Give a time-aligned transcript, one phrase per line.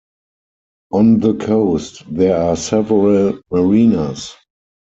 [0.93, 4.33] On the coast there are several marinas.